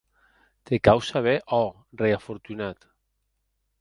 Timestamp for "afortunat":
2.17-2.89